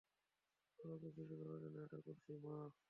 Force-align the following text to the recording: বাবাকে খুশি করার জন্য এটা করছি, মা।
বাবাকে 0.79 1.09
খুশি 1.15 1.35
করার 1.39 1.59
জন্য 1.63 1.77
এটা 1.85 1.99
করছি, 2.05 2.31
মা। 2.43 2.55